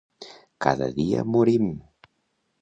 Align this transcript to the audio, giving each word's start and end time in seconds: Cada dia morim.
Cada 0.65 0.87
dia 0.95 1.21
morim. 1.35 1.69